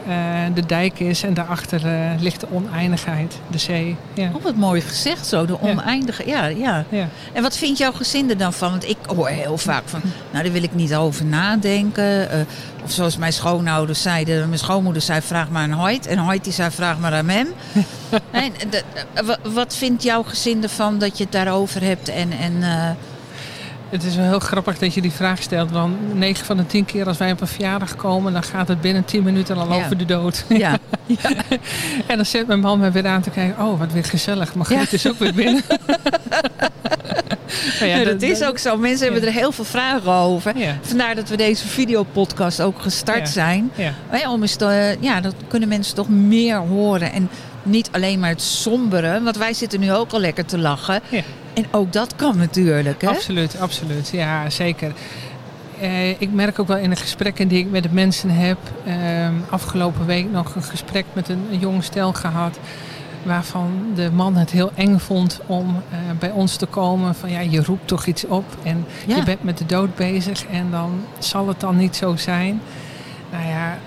de 0.55 0.67
dijk 0.67 1.01
is. 1.01 1.23
En 1.23 1.35
daarachter 1.35 1.81
ligt 2.21 2.41
de 2.41 2.47
oneindigheid, 2.53 3.39
de 3.51 3.59
zee. 3.59 3.97
Ja. 4.15 4.31
Oh, 4.35 4.43
wat 4.43 4.55
mooi 4.57 4.81
gezegd 4.81 5.27
zo, 5.27 5.47
de 5.47 5.57
Ja. 5.63 5.69
oneindige. 5.71 6.27
Ja, 6.29 6.47
ja. 6.47 6.85
Ja. 6.89 7.09
En 7.33 7.43
wat 7.43 7.57
vindt 7.57 7.79
jouw 7.79 7.93
gezin 7.93 8.31
er 8.31 8.37
dan 8.39 8.53
van? 8.53 8.71
Want 8.71 8.89
ik 8.89 8.97
hoor 9.17 9.29
heel 9.37 9.59
vaak 9.59 9.83
van, 9.87 10.01
nou 10.31 10.45
daar 10.45 10.53
wil 10.53 10.63
ik 10.63 10.75
niet 10.75 10.95
over 10.95 11.25
nadenken. 11.25 12.31
Eh, 12.31 12.41
of 12.85 12.91
zoals 12.93 13.17
mijn 13.17 13.33
schoonouders 13.33 14.03
zeiden, 14.03 14.47
mijn 14.49 14.59
schoonmoeder 14.59 15.03
zei 15.03 15.21
vraag 15.23 15.49
maar 15.49 15.63
aan 15.63 15.73
Hoyt. 15.73 16.07
En 16.07 16.19
Hoyt 16.19 16.45
die 16.45 16.53
zei 16.53 16.71
vraag 16.71 16.99
maar 16.99 17.13
aan 17.13 17.27
Mem. 17.27 17.47
en, 18.31 18.53
de- 18.71 19.39
wat 19.43 19.77
vindt 19.77 20.03
jouw 20.03 20.23
gezin 20.23 20.63
ervan 20.63 20.99
dat 20.99 21.17
je 21.19 21.23
het 21.25 21.33
daarover 21.33 21.83
hebt? 21.83 22.09
En, 22.09 22.31
en 22.33 22.63
eh, 22.63 22.91
Het 23.91 24.05
is 24.05 24.17
wel 24.17 24.25
heel 24.25 24.39
grappig 24.39 24.79
dat 24.79 24.95
je 24.95 25.01
die 25.01 25.11
vraag 25.13 25.43
stelt. 25.43 25.71
Want 25.71 26.15
9 26.15 26.47
van 26.47 26.57
de 26.57 26.67
10 26.67 26.85
keer 26.85 27.07
als 27.07 27.19
wij 27.19 27.33
op 27.33 27.41
een 27.41 27.47
verjaardag 27.47 27.97
komen, 27.97 28.33
dan 28.33 28.43
gaat 28.43 28.69
het 28.69 28.81
binnen 28.81 29.05
10 29.05 29.23
minuten 29.23 29.57
al 29.57 29.69
Ja. 29.69 29.85
over 29.85 29.97
de 29.99 30.05
dood. 30.05 30.45
ja. 30.65 30.79
En 32.07 32.17
dan 32.17 32.27
zet 32.27 32.47
mijn 32.47 32.61
man 32.61 32.79
me 32.79 32.91
weer 32.91 33.07
aan 33.07 33.23
te 33.23 33.31
kijken. 33.31 33.65
Oh, 33.67 33.79
wat 33.79 33.93
weer 33.93 34.05
gezellig. 34.05 34.55
Margriet 34.55 34.93
is 34.93 35.09
ook 35.09 35.19
weer 35.19 35.35
binnen. 35.35 35.63
Nou 37.81 37.91
Ja, 37.91 38.05
dat 38.05 38.23
is 38.23 38.43
ook 38.45 38.59
zo. 38.59 38.77
Mensen 38.77 39.05
hebben 39.05 39.23
Ja. 39.23 39.29
er 39.29 39.35
heel 39.35 39.53
veel 39.53 39.65
vragen 39.65 40.13
over. 40.13 40.57
Ja, 40.59 40.77
Vandaar 40.81 41.15
dat 41.15 41.29
we 41.29 41.37
deze 41.37 41.67
videopodcast 41.69 42.61
ook 42.61 42.81
gestart 42.83 43.19
Ja. 43.19 43.25
zijn. 43.27 43.71
ja. 43.75 44.31
Om 44.31 44.43
eens 44.43 44.55
te, 44.57 44.97
ja, 45.01 45.21
dat 45.21 45.35
kunnen 45.49 45.69
mensen 45.69 45.95
toch 45.95 46.09
meer 46.09 46.57
horen. 46.57 47.13
En 47.13 47.29
niet 47.63 47.89
alleen 47.93 48.19
maar 48.21 48.31
het 48.31 48.43
sombere. 48.43 49.23
Want 49.23 49.37
wij 49.37 49.53
zitten 49.53 49.81
nu 49.81 49.93
ook 49.93 50.13
al 50.13 50.21
lekker 50.21 50.45
te 50.45 50.59
lachen. 50.59 51.01
En 51.57 51.65
ook 51.71 51.93
dat 51.93 52.17
kan 52.17 52.37
natuurlijk. 52.37 53.03
Hè? 53.03 53.09
absoluut, 53.09 53.61
absoluut. 53.61 54.09
Ja, 54.09 54.51
zeker. 54.51 54.93
Eh, 55.81 56.09
ik 56.21 56.33
merk 56.33 56.59
ook 56.59 56.67
wel 56.69 56.77
in 56.77 56.91
de 56.91 56.97
gesprekken 56.97 57.49
die 57.49 57.59
ik 57.59 57.71
met 57.71 57.83
de 57.83 57.89
mensen 57.93 58.31
heb. 58.31 58.59
ehm, 58.87 59.33
afgelopen 59.51 60.07
week 60.07 60.31
nog 60.31 60.55
een 60.55 60.63
gesprek 60.63 61.05
met 61.13 61.29
een, 61.29 61.47
een 61.51 61.59
jong 61.59 61.85
stel 61.85 62.13
gehad. 62.13 62.59
Waarvan 63.23 63.71
de 63.95 64.11
man 64.11 64.37
het 64.37 64.51
heel 64.51 64.71
eng 64.75 64.99
vond 64.99 65.41
om 65.47 65.83
eh, 65.91 65.99
bij 66.19 66.31
ons 66.31 66.57
te 66.57 66.67
komen. 66.67 67.15
Van 67.15 67.31
ja, 67.31 67.41
je 67.41 67.63
roept 67.63 67.87
toch 67.89 68.07
iets 68.07 68.25
op. 68.27 68.45
En 68.63 68.85
Ja. 69.07 69.17
je 69.17 69.23
bent 69.23 69.45
met 69.45 69.59
de 69.59 69.67
dood 69.67 69.95
bezig. 69.97 70.47
En 70.47 70.71
dan 70.71 71.01
zal 71.19 71.49
het 71.49 71.61
dan 71.61 71.77
niet 71.77 71.97
zo 71.97 72.17
zijn. 72.17 72.61
Nou 73.33 73.47
ja, 73.47 73.79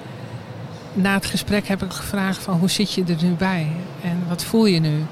na 0.94 1.14
het 1.14 1.26
gesprek 1.26 1.68
heb 1.68 1.84
ik 1.84 1.92
gevraagd 1.92 2.38
van 2.44 2.58
hoe 2.60 2.70
zit 2.70 2.94
je 2.94 3.04
er 3.08 3.24
nu 3.24 3.30
bij? 3.32 3.68
En 4.04 4.24
wat 4.28 4.44
voel 4.44 4.66
je 4.66 4.80
nu? 4.80 5.04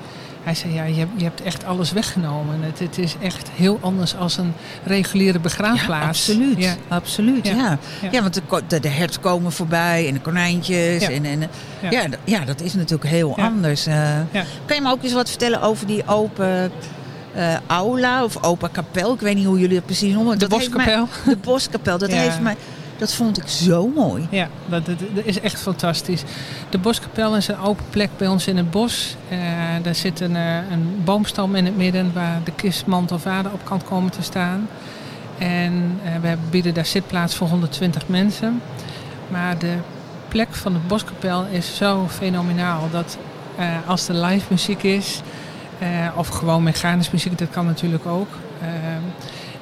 Hij 0.47 0.55
zei, 0.55 0.73
ja, 0.73 0.83
je, 0.83 0.93
hebt- 0.95 1.11
je 1.17 1.23
hebt 1.23 1.41
echt 1.41 1.65
alles 1.65 1.91
weggenomen. 1.91 2.61
Het, 2.61 2.79
het 2.79 2.97
is 2.97 3.15
echt 3.21 3.49
heel 3.55 3.77
anders 3.81 4.15
als 4.15 4.37
een 4.37 4.53
reguliere 4.83 5.39
begraafplaats. 5.39 6.07
absoluut. 6.07 6.57
Ja, 6.63 6.75
absoluut 6.87 7.47
Ja. 7.47 7.55
ja. 7.55 7.77
Ja. 8.01 8.09
Ja. 8.11 8.21
want 8.21 8.33
de, 8.33 8.41
de, 8.67 8.79
de 8.79 8.87
herten 8.87 9.21
komen 9.21 9.51
voorbij 9.51 10.07
en 10.07 10.13
de 10.13 10.19
konijntjes. 10.19 11.01
Ja. 11.01 11.09
En, 11.09 11.25
en, 11.25 11.39
Ja. 11.81 11.89
ja. 11.91 12.03
Ja, 12.23 12.45
dat 12.45 12.61
is 12.61 12.73
natuurlijk 12.73 13.09
heel 13.09 13.37
anders. 13.37 13.85
eh. 13.85 13.93
Ja. 14.31 14.43
Kan 14.65 14.75
je 14.75 14.81
me 14.81 14.91
ook 14.91 15.03
eens 15.03 15.13
wat 15.13 15.29
vertellen 15.29 15.61
over 15.61 15.87
die 15.87 16.07
open 16.07 16.71
eh, 17.33 17.55
aula 17.67 18.23
of 18.23 18.43
open 18.43 18.71
kapel? 18.71 19.13
Ik 19.13 19.19
weet 19.19 19.35
niet 19.35 19.45
hoe 19.45 19.59
jullie 19.59 19.75
het 19.75 19.85
precies 19.85 20.13
noemen. 20.13 20.39
de 20.39 20.47
Dat 20.47 20.59
heeft 20.59 20.75
mij- 20.75 20.85
boskapel. 20.85 21.31
de 21.31 21.37
boskapel, 21.37 21.97
dat 21.97 22.11
heeft 22.21 22.39
mij... 22.41 22.55
Dat 22.97 23.13
vond 23.13 23.37
ik 23.37 23.47
zo 23.47 23.91
mooi. 23.95 24.27
Ja, 24.29 24.49
dat, 24.65 24.89
is 25.13 25.39
echt 25.39 25.61
fantastisch. 25.61 26.23
De 26.69 26.77
boskapel 26.77 27.35
is 27.35 27.47
een 27.47 27.59
open 27.59 27.85
plek 27.89 28.09
bij 28.17 28.27
ons 28.27 28.47
in 28.47 28.57
het 28.57 28.71
bos. 28.71 29.15
Eh, 29.29 29.37
daar 29.81 29.95
zit 29.95 30.19
een, 30.19 30.35
eh, 30.35 30.55
een 30.71 31.01
boomstam 31.03 31.55
in 31.55 31.65
het 31.65 31.77
midden 31.77 32.13
waar 32.13 32.41
de 32.43 32.51
kist 32.51 32.85
mantelvader 32.85 33.51
op 33.51 33.65
kan 33.65 33.83
komen 33.83 34.11
te 34.11 34.21
staan. 34.21 34.67
En 35.37 35.99
eh, 36.03 36.11
we 36.21 36.37
bieden 36.49 36.73
daar 36.73 36.85
zitplaats 36.85 37.35
voor 37.35 37.47
120 37.47 38.07
mensen. 38.07 38.61
Maar 39.27 39.57
de 39.57 39.73
plek 40.27 40.53
van 40.55 40.73
de 40.73 40.79
boskapel 40.87 41.45
is 41.45 41.75
zo 41.75 42.07
fenomenaal 42.07 42.89
dat 42.91 43.17
als 43.85 44.07
er 44.07 44.15
live 44.15 44.45
muziek 44.49 44.83
is, 44.83 45.21
of 46.15 46.27
gewoon 46.27 46.63
mechanisch 46.63 47.11
muziek, 47.11 47.37
dat 47.37 47.49
kan 47.49 47.65
natuurlijk 47.65 48.05
ook. 48.05 48.27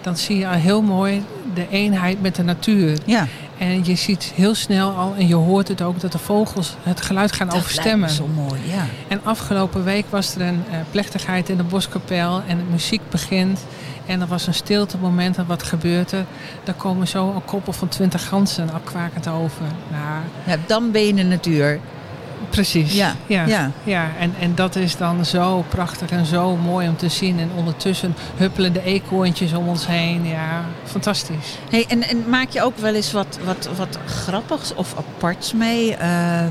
dan 0.01 0.17
zie 0.17 0.37
je 0.37 0.47
al 0.47 0.53
heel 0.53 0.81
mooi 0.81 1.23
de 1.55 1.67
eenheid 1.69 2.21
met 2.21 2.35
de 2.35 2.43
natuur. 2.43 2.97
Ja, 3.05 3.27
En 3.57 3.85
je 3.85 3.95
ziet 3.95 4.31
heel 4.35 4.55
snel 4.55 4.91
al, 4.91 5.13
en 5.17 5.27
je 5.27 5.35
hoort 5.35 5.67
het 5.67 5.81
ook, 5.81 5.99
dat 5.99 6.11
de 6.11 6.17
vogels 6.17 6.75
het 6.83 7.01
geluid 7.01 7.31
gaan 7.31 7.47
dat 7.47 7.55
overstemmen. 7.55 7.99
lijkt 7.99 8.19
me 8.19 8.25
zo 8.25 8.41
mooi, 8.41 8.61
ja. 8.65 8.85
En 9.07 9.19
afgelopen 9.23 9.83
week 9.83 10.05
was 10.09 10.35
er 10.35 10.41
een 10.41 10.63
eh, 10.71 10.77
plechtigheid 10.91 11.49
in 11.49 11.57
de 11.57 11.63
boskapel 11.63 12.41
en 12.47 12.57
de 12.57 12.63
muziek 12.71 13.01
begint. 13.09 13.59
En 14.05 14.21
er 14.21 14.27
was 14.27 14.47
een 14.47 14.53
stiltemoment 14.53 15.37
en 15.37 15.45
wat 15.45 15.63
gebeurt 15.63 16.11
er? 16.11 16.25
Daar 16.63 16.75
komen 16.75 17.07
zo 17.07 17.31
een 17.35 17.45
koppel 17.45 17.73
van 17.73 17.87
twintig 17.87 18.27
ganzen 18.27 18.69
al 18.73 18.79
kwakend 18.83 19.27
over. 19.27 19.65
Nou, 19.91 20.21
ja. 20.45 20.63
Dan 20.67 20.91
ben 20.91 21.01
je 21.01 21.07
in 21.07 21.15
de 21.15 21.23
natuur. 21.23 21.79
Precies. 22.49 22.93
Ja, 22.93 23.15
ja. 23.27 23.45
ja. 23.45 23.71
ja. 23.83 24.11
En, 24.19 24.33
en 24.39 24.55
dat 24.55 24.75
is 24.75 24.97
dan 24.97 25.25
zo 25.25 25.65
prachtig 25.69 26.09
en 26.09 26.25
zo 26.25 26.55
mooi 26.55 26.87
om 26.87 26.97
te 26.97 27.09
zien. 27.09 27.39
En 27.39 27.49
ondertussen 27.55 28.15
huppelen 28.35 28.73
de 28.73 28.83
eekhoorntjes 28.83 29.53
om 29.53 29.67
ons 29.67 29.87
heen. 29.87 30.25
Ja, 30.25 30.65
fantastisch. 30.83 31.57
Hey, 31.69 31.85
en, 31.87 32.03
en 32.03 32.29
maak 32.29 32.49
je 32.49 32.63
ook 32.63 32.77
wel 32.77 32.93
eens 32.93 33.11
wat, 33.11 33.39
wat, 33.43 33.69
wat 33.77 33.99
grappigs 34.05 34.73
of 34.73 34.95
aparts 34.97 35.53
mee? 35.53 35.91
Uh, 35.91 36.45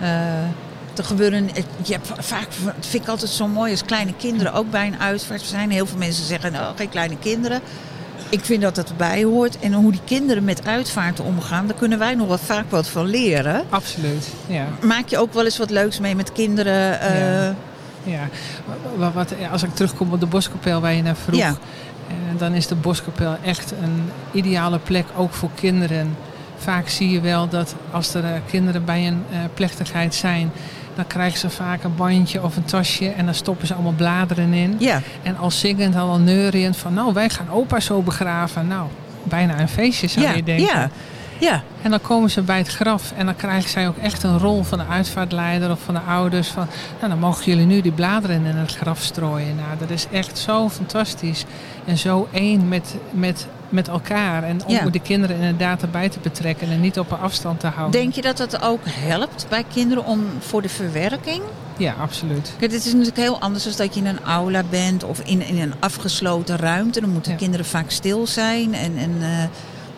uh, 0.00 0.42
er 0.96 1.04
gebeuren, 1.04 1.50
je 1.82 1.92
hebt 1.92 2.12
vaak, 2.18 2.48
vind 2.80 3.02
ik 3.02 3.08
altijd 3.08 3.30
zo 3.30 3.48
mooi 3.48 3.70
als 3.70 3.84
kleine 3.84 4.14
kinderen 4.18 4.52
ook 4.52 4.70
bij 4.70 4.86
een 4.86 5.00
uitvaart 5.00 5.42
zijn. 5.42 5.70
Heel 5.70 5.86
veel 5.86 5.98
mensen 5.98 6.24
zeggen, 6.24 6.52
nou, 6.52 6.76
geen 6.76 6.88
kleine 6.88 7.16
kinderen. 7.18 7.60
Ik 8.32 8.44
vind 8.44 8.62
dat 8.62 8.76
het 8.76 8.88
erbij 8.90 9.24
hoort. 9.24 9.58
En 9.58 9.72
hoe 9.72 9.90
die 9.90 10.00
kinderen 10.04 10.44
met 10.44 10.66
uitvaarten 10.66 11.24
omgaan, 11.24 11.66
daar 11.66 11.76
kunnen 11.76 11.98
wij 11.98 12.14
nog 12.14 12.28
wel 12.28 12.38
vaak 12.38 12.64
wat 12.70 12.88
van 12.88 13.06
leren. 13.06 13.64
Absoluut, 13.68 14.28
ja. 14.46 14.66
Maak 14.82 15.08
je 15.08 15.18
ook 15.18 15.32
wel 15.34 15.44
eens 15.44 15.58
wat 15.58 15.70
leuks 15.70 16.00
mee 16.00 16.14
met 16.14 16.32
kinderen? 16.32 16.92
Uh, 16.92 17.44
Ja. 17.44 17.54
Ja, 18.04 18.28
wat, 18.96 19.12
wat, 19.12 19.34
als 19.52 19.62
ik 19.62 19.74
terugkom 19.74 20.12
op 20.12 20.20
de 20.20 20.26
boskapel 20.26 20.80
waar 20.80 20.92
je 20.92 21.02
naar 21.02 21.16
vroeg, 21.16 21.38
Ja. 21.38 21.48
eh, 22.08 22.14
dan 22.38 22.52
is 22.52 22.66
de 22.66 22.74
boskapel 22.74 23.36
echt 23.44 23.72
een 23.82 24.02
ideale 24.32 24.78
plek 24.78 25.04
ook 25.16 25.32
voor 25.32 25.50
kinderen. 25.54 26.16
Vaak 26.56 26.88
zie 26.88 27.10
je 27.10 27.20
wel 27.20 27.48
dat 27.48 27.74
als 27.90 28.14
er 28.14 28.24
eh, 28.24 28.30
kinderen 28.50 28.84
bij 28.84 29.06
een 29.06 29.24
eh, 29.30 29.38
plechtigheid 29.54 30.14
zijn, 30.14 30.52
dan 30.94 31.06
krijgen 31.06 31.38
ze 31.38 31.50
vaak 31.50 31.82
een 31.82 31.96
bandje 31.96 32.42
of 32.42 32.56
een 32.56 32.64
tasje 32.64 33.08
en 33.08 33.24
dan 33.24 33.34
stoppen 33.34 33.66
ze 33.66 33.74
allemaal 33.74 33.92
bladeren 33.92 34.52
in. 34.52 34.76
ja, 34.78 35.00
En 35.22 35.36
al 35.36 35.50
zingend, 35.50 35.96
al 35.96 36.18
neuriënd 36.18 36.76
van 36.76 36.94
nou 36.94 37.12
wij 37.12 37.28
gaan 37.28 37.50
opa 37.50 37.80
zo 37.80 38.02
begraven. 38.02 38.66
Nou, 38.66 38.86
bijna 39.22 39.60
een 39.60 39.68
feestje 39.68 40.06
zou 40.06 40.26
ja, 40.26 40.32
je 40.32 40.42
denken. 40.42 40.66
ja, 40.66 40.90
ja. 41.38 41.62
En 41.82 41.90
dan 41.90 42.00
komen 42.00 42.30
ze 42.30 42.42
bij 42.42 42.58
het 42.58 42.68
graf 42.68 43.12
en 43.16 43.26
dan 43.26 43.36
krijgen 43.36 43.70
zij 43.70 43.88
ook 43.88 43.96
echt 43.96 44.22
een 44.22 44.38
rol 44.38 44.62
van 44.62 44.78
de 44.78 44.86
uitvaartleider 44.86 45.70
of 45.70 45.80
van 45.84 45.94
de 45.94 46.00
ouders. 46.00 46.48
Van, 46.48 46.66
nou, 46.98 47.10
dan 47.10 47.18
mogen 47.18 47.44
jullie 47.44 47.66
nu 47.66 47.80
die 47.80 47.92
bladeren 47.92 48.44
in 48.44 48.56
het 48.56 48.74
graf 48.74 49.00
strooien. 49.00 49.56
Nou, 49.56 49.78
dat 49.78 49.90
is 49.90 50.06
echt 50.12 50.38
zo 50.38 50.68
fantastisch. 50.68 51.44
En 51.84 51.98
zo 51.98 52.28
één 52.32 52.68
met, 52.68 52.94
met, 53.10 53.46
met 53.72 53.88
elkaar. 53.88 54.42
En 54.42 54.64
om 54.66 54.72
Ja. 54.74 54.90
de 54.90 54.98
kinderen 55.00 55.36
inderdaad 55.36 55.82
erbij 55.82 56.08
te 56.08 56.18
betrekken 56.22 56.70
en 56.70 56.80
niet 56.80 56.98
op 56.98 57.10
een 57.10 57.18
afstand 57.18 57.60
te 57.60 57.66
houden. 57.66 58.00
Denk 58.00 58.14
je 58.14 58.22
dat 58.22 58.36
dat 58.36 58.62
ook 58.62 58.80
helpt 58.84 59.46
bij 59.48 59.64
kinderen 59.72 60.04
om 60.04 60.24
voor 60.38 60.62
de 60.62 60.68
verwerking? 60.68 61.42
Ja, 61.76 61.94
absoluut. 62.00 62.52
Kijk, 62.58 62.72
het 62.72 62.84
is 62.84 62.90
natuurlijk 62.92 63.16
heel 63.18 63.40
anders 63.40 63.64
dan 63.64 63.72
dat 63.76 63.94
je 63.94 64.00
in 64.00 64.06
een 64.06 64.20
aula 64.24 64.62
bent 64.70 65.04
of 65.04 65.20
in, 65.20 65.42
in 65.46 65.60
een 65.60 65.72
afgesloten 65.80 66.56
ruimte. 66.56 67.00
Dan 67.00 67.10
moeten 67.10 67.32
Ja. 67.32 67.38
kinderen 67.38 67.66
vaak 67.66 67.90
stil 67.90 68.26
zijn. 68.26 68.74
En, 68.74 68.96
en 68.96 69.12
eh, 69.20 69.28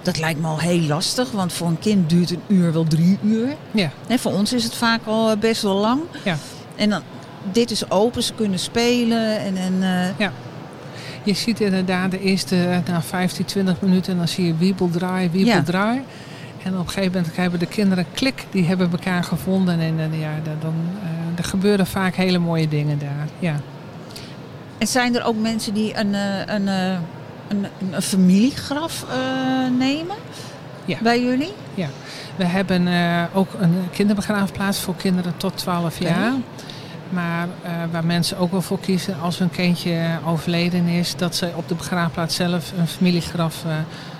dat 0.02 0.18
lijkt 0.18 0.40
me 0.40 0.46
al 0.46 0.58
heel 0.58 0.80
lastig, 0.80 1.30
want 1.30 1.52
voor 1.52 1.66
een 1.66 1.78
kind 1.78 2.10
duurt 2.10 2.30
een 2.30 2.42
uur 2.46 2.72
wel 2.72 2.84
drie 2.84 3.18
uur. 3.22 3.48
Ja, 3.70 3.90
En 4.06 4.18
voor 4.18 4.32
ons 4.32 4.52
is 4.52 4.64
het 4.64 4.74
vaak 4.74 5.00
al 5.06 5.30
eh, 5.30 5.36
best 5.36 5.62
wel 5.62 5.76
lang. 5.76 6.00
Ja. 6.24 6.36
En 6.76 6.90
dan, 6.90 7.02
dit 7.52 7.70
is 7.70 7.90
open, 7.90 8.22
ze 8.22 8.34
kunnen 8.34 8.58
spelen. 8.58 9.38
En, 9.38 9.56
en, 9.56 9.82
eh, 10.18 10.26
je 11.24 11.34
ziet 11.34 11.60
inderdaad 11.60 12.10
de 12.10 12.20
eerste 12.20 12.82
na 12.88 13.02
15, 13.02 13.44
20 13.44 13.80
minuten 13.80 14.12
en 14.12 14.18
dan 14.18 14.28
zie 14.28 14.46
je 14.46 14.56
wiebel 14.56 14.90
draai, 14.90 15.30
wiebel 15.30 15.52
Ja. 15.54 15.62
draai. 15.62 16.02
En 16.62 16.72
op 16.72 16.78
een 16.78 16.88
gegeven 16.88 17.12
moment 17.12 17.36
hebben 17.36 17.58
de 17.58 17.66
kinderen 17.66 18.06
klik, 18.12 18.46
die 18.50 18.64
hebben 18.64 18.90
elkaar 18.90 19.24
gevonden. 19.24 19.80
En, 19.80 19.98
eh, 19.98 20.20
ja, 20.20 20.30
dan, 20.60 20.74
eh, 21.02 21.38
er 21.38 21.44
gebeuren 21.44 21.86
vaak 21.86 22.14
hele 22.14 22.38
mooie 22.38 22.68
dingen 22.68 22.98
daar. 22.98 23.28
Ja. 23.38 23.60
en 24.78 24.86
zijn 24.86 25.16
er 25.16 25.24
ook 25.24 25.36
mensen 25.40 25.74
die 25.74 25.96
een, 25.98 26.14
eh, 26.14 26.54
een, 26.54 26.66
een, 26.66 27.66
een 27.92 28.02
familiegraf 28.02 29.04
nemen 29.78 30.16
Ja. 30.84 30.98
bij 31.02 31.22
jullie? 31.22 31.52
We 32.36 32.44
hebben 32.44 32.88
ook 33.34 33.48
een 33.60 33.74
kinderbegraafplaats 33.92 34.78
voor 34.80 34.96
kinderen 34.96 35.36
tot 35.36 35.56
12 35.56 35.94
Oké. 36.00 36.04
jaar. 36.08 36.32
Maar 37.10 37.48
eh, 37.62 37.72
waar 37.90 38.04
mensen 38.04 38.38
ook 38.38 38.50
wel 38.50 38.62
voor 38.62 38.80
kiezen 38.80 39.20
als 39.20 39.38
hun 39.38 39.50
kindje 39.50 40.08
overleden 40.26 40.86
is, 40.86 41.16
dat 41.16 41.36
ze 41.36 41.50
op 41.54 41.68
de 41.68 41.74
begraafplaats 41.74 42.34
zelf 42.34 42.72
een 42.78 42.86
familiegraf 42.86 43.64
eh, 43.64 43.72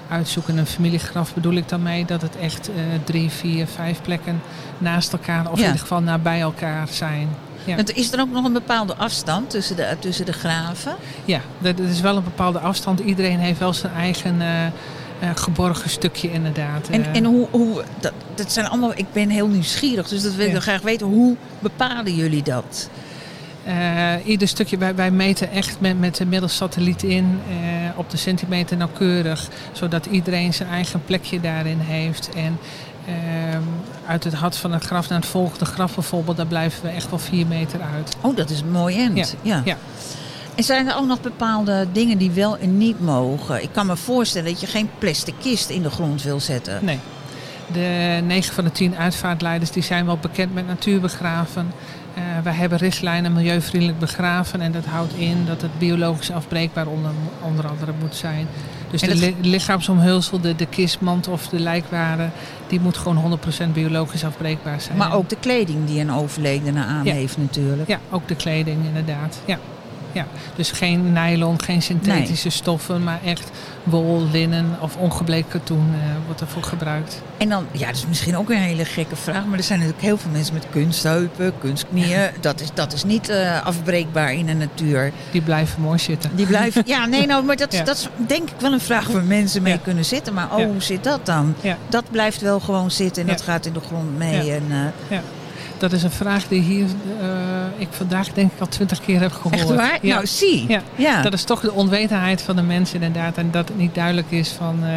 uitzoeken. 0.09 0.57
Een 0.59 0.67
familiegraf 0.67 1.35
bedoel 1.35 1.55
ik 1.55 1.69
dan 1.69 1.83
mee 1.83 2.05
dat 2.05 2.23
het 2.23 2.37
echt 2.37 2.69
eh, 2.69 2.75
drie, 3.05 3.31
vier, 3.31 3.67
vijf 3.67 4.03
plekken 4.03 4.41
naast 4.79 5.13
elkaar, 5.13 5.51
of 5.51 5.57
Ja. 5.59 5.61
in 5.61 5.67
ieder 5.67 5.81
geval 5.81 6.01
nabij 6.01 6.41
elkaar 6.41 6.89
zijn. 6.89 7.29
Ja. 7.65 7.77
Want 7.77 7.93
is 7.97 8.13
er 8.13 8.21
ook 8.21 8.31
nog 8.31 8.45
een 8.45 8.53
bepaalde 8.53 8.95
afstand 8.95 9.51
tussen 9.51 9.77
de, 9.77 9.97
tussen 9.99 10.27
de 10.27 10.33
graven? 10.33 10.95
Ja, 11.25 11.41
er 11.63 11.81
is 11.81 12.01
wel 12.01 12.17
een 12.17 12.25
bepaalde 12.25 12.59
afstand. 12.59 13.01
Iedereen 13.01 13.39
heeft 13.39 13.59
wel 13.59 13.73
zijn 13.73 13.93
eigen 13.93 14.37
eh, 15.25 15.31
geborgen 15.35 15.91
stukje 15.91 16.33
inderdaad. 16.33 16.89
En, 16.89 17.05
Eh, 17.05 17.17
en 17.17 17.25
hoe, 17.25 17.47
hoe 17.51 17.85
dat, 18.01 18.13
dat 18.35 18.53
zijn 18.53 18.67
allemaal, 18.69 18.93
ik 18.95 19.13
ben 19.13 19.29
heel 19.31 19.47
nieuwsgierig, 19.49 20.09
dus 20.09 20.23
dat 20.23 20.35
wil 20.35 20.47
ik 20.47 20.53
Ja. 20.53 20.61
graag 20.61 20.83
weten. 20.83 21.07
Hoe 21.07 21.37
bepalen 21.59 22.15
jullie 22.15 22.43
dat? 22.43 22.89
Eh, 23.65 24.13
ieder 24.25 24.49
stukje, 24.49 24.77
wij, 24.79 24.95
wij 24.95 25.11
meten 25.11 25.51
echt 25.51 25.81
met, 25.81 26.01
met 26.01 26.17
de 26.17 26.27
middels 26.27 26.57
satelliet 26.57 27.03
in 27.03 27.41
op 27.97 28.11
de 28.11 28.17
centimeter 28.17 28.77
nauwkeurig. 28.77 29.49
Zodat 29.73 30.07
iedereen 30.07 30.55
zijn 30.55 30.69
eigen 30.69 31.05
plekje 31.05 31.41
daarin 31.41 31.79
heeft. 31.81 32.29
En 32.35 32.59
ehm, 33.07 33.63
uit 34.07 34.25
het 34.25 34.35
hart 34.35 34.57
van 34.57 34.73
het 34.73 34.85
graf 34.85 35.09
naar 35.09 35.19
het 35.21 35.29
volgende 35.29 35.65
graf 35.65 35.95
bijvoorbeeld, 35.95 36.37
daar 36.37 36.47
blijven 36.47 36.83
we 36.83 36.89
echt 36.89 37.11
wel 37.11 37.19
vier 37.19 37.47
meter 37.47 37.81
uit. 37.95 38.17
Oh, 38.21 38.37
dat 38.37 38.51
is 38.51 38.61
een 38.61 38.71
mooi 38.71 38.97
end. 38.99 39.37
Ja. 39.43 39.63
ja. 39.65 39.77
En 40.55 40.65
zijn 40.65 40.89
er 40.89 40.97
ook 40.97 41.07
nog 41.07 41.21
bepaalde 41.21 41.87
dingen 41.93 42.19
die 42.19 42.31
wel 42.31 42.59
en 42.59 42.79
niet 42.79 43.01
mogen? 43.01 43.63
Ik 43.63 43.69
kan 43.73 43.87
me 43.87 43.97
voorstellen 43.97 44.51
dat 44.51 44.61
je 44.61 44.67
geen 44.67 44.91
plastic 44.99 45.35
kist 45.43 45.69
in 45.71 45.83
de 45.83 45.91
grond 45.91 46.23
wil 46.23 46.41
zetten. 46.41 46.85
Nee. 46.85 46.99
De 47.73 48.21
9 48.25 48.55
van 48.55 48.65
de 48.65 48.73
10 48.73 48.97
uitvaartleiders 48.97 49.71
die 49.71 49.83
zijn 49.83 50.07
wel 50.07 50.17
bekend 50.19 50.55
met 50.55 50.67
natuurbegraven. 50.67 51.73
Eh 52.15 52.23
wij 52.43 52.53
hebben 52.53 52.79
richtlijnen 52.79 53.33
milieuvriendelijk 53.33 53.99
begraven. 53.99 54.61
En 54.61 54.73
dat 54.73 54.85
houdt 54.85 55.15
in 55.15 55.45
dat 55.47 55.63
het 55.63 55.79
biologisch 55.79 56.31
afbreekbaar 56.31 56.87
onder, 56.87 57.11
onder 57.43 57.67
andere 57.69 57.93
moet 58.01 58.15
zijn. 58.15 58.47
Dus 58.91 59.01
de 59.01 59.15
li- 59.15 59.37
lichaamsomhulsel, 59.41 60.41
de, 60.41 60.57
de 60.57 60.67
kistmand 60.67 61.29
of 61.29 61.49
de 61.49 61.59
lijkwade... 61.61 62.29
die 62.67 62.81
moet 62.81 62.97
gewoon 62.97 63.39
100% 63.69 63.73
biologisch 63.73 64.25
afbreekbaar 64.25 64.81
zijn. 64.81 64.97
Maar 64.97 65.15
ook 65.15 65.29
de 65.29 65.37
kleding 65.41 65.87
die 65.87 66.01
een 66.01 66.13
overledene 66.13 66.85
aan 66.85 67.05
Ja. 67.05 67.13
heeft 67.13 67.37
natuurlijk. 67.39 67.89
Ja, 67.89 67.99
ook 68.11 68.29
de 68.29 68.37
kleding 68.37 68.85
inderdaad. 68.85 69.39
Ja. 69.45 69.59
Ja. 70.15 70.27
Dus 70.57 70.71
geen 70.71 71.13
nylon, 71.13 71.63
geen 71.63 71.83
synthetische 71.83 72.51
stoffen... 72.51 73.03
maar 73.03 73.19
echt 73.25 73.51
wol, 73.83 74.27
linnen 74.33 74.67
of 74.81 74.97
ongebleekt 74.97 75.49
katoen 75.49 75.91
eh, 75.95 76.01
wordt 76.27 76.41
ervoor 76.41 76.63
gebruikt. 76.63 77.23
En 77.37 77.49
dan, 77.49 77.67
ja, 77.73 77.87
dat 77.87 77.97
is 77.97 78.07
misschien 78.07 78.37
ook 78.37 78.51
een 78.51 78.57
hele 78.57 78.85
gekke 78.85 79.17
vraag, 79.17 79.45
maar 79.45 79.59
er 79.59 79.65
zijn 79.65 79.79
natuurlijk 79.79 80.07
heel 80.07 80.17
veel 80.17 80.31
mensen 80.31 80.55
met 80.55 80.67
kunstheupen, 80.71 81.53
kunstknieën. 81.59 82.31
Dat 82.41 82.61
is, 82.61 82.69
dat 82.75 82.93
is 82.93 83.05
niet 83.05 83.29
eh, 83.29 83.67
afbreekbaar 83.67 84.33
in 84.33 84.47
de 84.47 84.55
natuur. 84.55 85.13
Die 85.31 85.43
blijven 85.43 85.81
mooi 85.83 85.99
zitten. 85.99 86.37
Die 86.37 86.47
blijven. 86.47 86.83
Ja, 86.87 87.07
nee, 87.15 87.27
nou, 87.27 87.45
maar 87.45 87.57
dat, 87.57 87.73
Ja. 87.73 87.85
dat 87.85 87.97
is 87.97 88.09
denk 88.27 88.51
ik 88.51 88.61
wel 88.61 88.73
een 88.73 88.81
vraag 88.81 89.07
waar 89.07 89.25
mensen 89.25 89.63
mee 89.63 89.73
Ja. 89.73 89.79
kunnen 89.83 90.05
zitten. 90.05 90.35
Maar 90.35 90.53
oh, 90.53 90.59
Ja. 90.59 90.67
hoe 90.67 90.83
zit 90.83 91.05
dat 91.05 91.27
dan? 91.27 91.55
Dat 91.89 92.05
blijft 92.11 92.41
wel 92.41 92.61
gewoon 92.61 92.91
zitten 92.91 93.23
en 93.23 93.29
dat 93.29 93.43
gaat 93.43 93.67
in 93.67 93.73
de 93.73 93.81
grond 93.81 94.19
mee. 94.19 94.45
Ja. 94.45 94.55
En, 94.55 94.65
eh, 95.09 95.19
Dat 95.85 95.93
is 95.93 96.03
een 96.03 96.11
vraag 96.11 96.49
die 96.49 96.61
hier 96.61 96.87
eh, 97.21 97.27
ik 97.77 97.89
vandaag 97.91 98.29
denk 98.33 98.53
ik 98.53 98.61
al 98.61 98.67
twintig 98.69 99.01
keer 99.01 99.21
heb 99.21 99.33
gehoord. 99.33 99.55
echt 99.55 99.75
waar? 99.75 99.99
Ja. 100.03 100.15
Nou, 100.15 100.27
zie. 100.27 100.65
Ja. 100.69 100.81
Ja. 100.97 101.23
Dat 101.23 101.33
is 101.33 101.45
toch 101.45 101.61
de 101.61 101.73
onwetendheid 101.73 102.43
van 102.43 102.57
de 102.57 102.63
mensen 102.63 103.03
inderdaad. 103.03 103.37
En 103.37 103.51
dat 103.51 103.69
het 103.69 103.77
niet 103.79 103.95
duidelijk 103.95 104.31
is 104.31 104.49
van, 104.49 104.79
eh, 104.85 104.91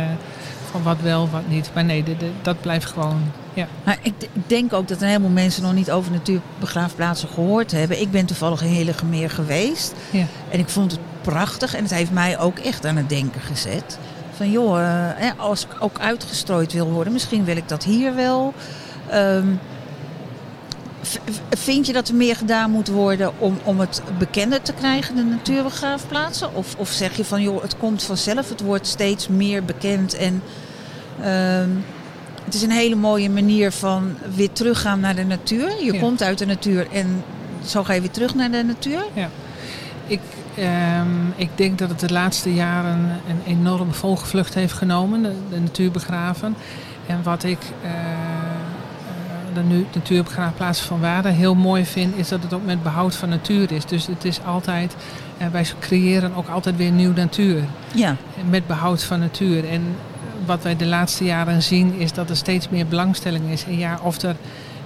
van 0.71 0.83
wat 0.83 0.97
wel, 1.01 1.29
wat 1.31 1.47
niet. 1.47 1.69
Maar 1.73 1.83
nee, 1.85 2.03
de- 2.03 2.17
de- 2.17 2.31
dat 2.41 2.61
blijft 2.61 2.85
gewoon... 2.85 3.21
Ja. 3.53 3.67
Maar 3.83 3.97
ik 4.01 4.13
denk 4.47 4.73
ook 4.73 4.87
dat 4.87 5.01
een 5.01 5.07
heleboel 5.07 5.29
mensen 5.29 5.63
nog 5.63 5.73
niet 5.73 5.91
over 5.91 6.11
natuurbegraafplaatsen 6.11 7.29
gehoord 7.29 7.71
hebben. 7.71 8.01
Ik 8.01 8.11
ben 8.11 8.25
toevallig 8.25 8.61
in 8.61 8.67
Hillegemeer 8.71 9.29
geweest. 9.29 9.93
Ja. 10.09 10.25
En 10.49 10.59
ik 10.59 10.69
vond 10.69 10.91
het 10.91 10.99
prachtig. 11.21 11.75
En 11.75 11.83
het 11.83 11.93
heeft 11.93 12.11
mij 12.11 12.39
ook 12.39 12.57
echt 12.59 12.85
aan 12.85 12.95
het 12.97 13.09
denken 13.09 13.41
gezet. 13.41 13.97
Van 14.35 14.51
joh, 14.51 14.79
eh, 14.81 15.31
als 15.37 15.63
ik 15.63 15.69
ook 15.79 15.99
uitgestrooid 15.99 16.73
wil 16.73 16.91
worden, 16.91 17.13
misschien 17.13 17.43
wil 17.43 17.57
ik 17.57 17.67
dat 17.69 17.83
hier 17.83 18.15
wel. 18.15 18.53
V- 19.09 19.43
vind 21.49 21.85
je 21.87 21.93
dat 21.93 22.07
er 22.07 22.15
meer 22.15 22.35
gedaan 22.35 22.71
moet 22.71 22.87
worden 22.87 23.31
om, 23.39 23.57
om 23.63 23.79
het 23.79 24.01
bekender 24.17 24.61
te 24.61 24.73
krijgen, 24.73 25.15
de 25.15 25.23
natuurbegraafplaatsen? 25.23 26.55
Of, 26.55 26.75
of 26.77 26.89
zeg 26.89 27.17
je 27.17 27.25
van 27.25 27.41
joh, 27.41 27.61
het 27.61 27.77
komt 27.77 28.03
vanzelf, 28.03 28.49
het 28.49 28.61
wordt 28.61 28.87
steeds 28.87 29.27
meer 29.27 29.63
bekend 29.63 30.13
en 30.15 30.41
ehm, 31.21 31.69
het 32.45 32.53
is 32.53 32.61
een 32.61 32.71
hele 32.71 32.95
mooie 32.95 33.29
manier 33.29 33.71
van 33.71 34.15
weer 34.35 34.51
teruggaan 34.51 34.99
naar 34.99 35.15
de 35.15 35.23
natuur. 35.25 35.83
Je 35.83 35.93
Ja. 35.93 35.99
komt 35.99 36.23
uit 36.23 36.37
de 36.37 36.45
natuur 36.45 36.87
en 36.91 37.23
zo 37.65 37.83
ga 37.83 37.93
je 37.93 38.01
weer 38.01 38.11
terug 38.11 38.35
naar 38.35 38.51
de 38.51 38.63
natuur. 38.63 39.03
ik, 40.07 40.19
ehm, 40.55 41.07
ik 41.35 41.49
denk 41.55 41.77
dat 41.77 41.89
het 41.89 41.99
de 41.99 42.09
laatste 42.11 42.53
jaren 42.53 43.09
een 43.29 43.41
enorme 43.45 43.93
volgvlucht 43.93 44.53
heeft 44.53 44.73
genomen, 44.73 45.21
de, 45.23 45.31
de 45.49 45.59
natuurbegraven. 45.59 46.55
En 47.07 47.23
wat 47.23 47.43
ik 47.43 47.57
uh, 47.83 47.89
de 49.53 49.61
nu, 49.61 49.85
natuurbegraafplaats 49.93 50.79
van 50.79 50.99
Waarde 50.99 51.29
heel 51.29 51.55
mooi 51.55 51.85
vind, 51.85 52.17
is 52.17 52.27
dat 52.27 52.43
het 52.43 52.53
ook 52.53 52.65
met 52.65 52.83
behoud 52.83 53.15
van 53.15 53.29
natuur 53.29 53.71
is. 53.71 53.85
Dus 53.85 54.07
het 54.07 54.25
is 54.25 54.43
altijd, 54.45 54.95
uh, 55.41 55.47
wij 55.47 55.65
creëren 55.79 56.35
ook 56.35 56.47
altijd 56.47 56.77
weer 56.77 56.91
nieuw 56.91 57.13
natuur. 57.13 57.63
Ja. 57.93 58.15
Met 58.49 58.67
behoud 58.67 59.03
van 59.03 59.19
natuur. 59.19 59.69
En 59.69 59.81
wat 60.45 60.63
wij 60.63 60.75
de 60.75 60.85
laatste 60.85 61.23
jaren 61.23 61.63
zien, 61.63 61.93
is 61.93 62.13
dat 62.13 62.29
er 62.29 62.35
steeds 62.35 62.69
meer 62.69 62.87
belangstelling 62.87 63.49
is. 63.49 63.63
En 63.63 63.77
ja, 63.77 63.99
of 64.03 64.21
er 64.21 64.35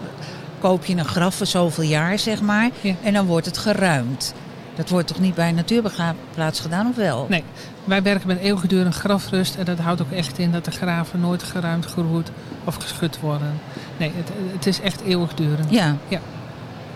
koop 0.59 0.85
je 0.85 0.97
een 0.97 1.05
graf 1.05 1.35
voor 1.35 1.47
zoveel 1.47 1.85
jaar, 1.85 2.19
zeg 2.19 2.41
maar. 2.41 2.71
Ja. 2.81 2.95
En 3.03 3.13
dan 3.13 3.27
wordt 3.27 3.47
het 3.47 3.59
geruimd. 3.59 4.35
Dat 4.75 4.89
wordt 4.89 5.07
toch 5.07 5.21
niet 5.21 5.35
bij 5.35 5.49
een 5.49 5.55
natuurbegraafplaats 5.55 6.61
gedaan, 6.61 6.87
of 6.87 6.97
wel? 6.97 7.27
Nee, 7.29 7.45
wij 7.85 8.03
werken 8.03 8.27
met 8.27 8.39
eeuwigdurende 8.39 8.93
grafrust 8.93 9.55
en 9.55 9.65
dat 9.65 9.79
houdt 9.79 10.03
ook 10.03 10.11
echt 10.11 10.39
in 10.39 10.53
dat 10.53 10.65
de 10.65 10.71
graven 10.71 11.21
nooit 11.21 11.43
geruimd, 11.43 11.87
geroerd 11.87 12.31
of 12.65 12.75
geschud 12.75 13.21
worden. 13.21 13.61
Nee, 13.97 14.13
het, 14.17 14.29
het 14.53 14.67
is 14.67 14.81
echt 14.81 15.01
eeuwigdurend. 15.03 15.71
Ja. 15.71 15.97
Ja. 16.09 16.21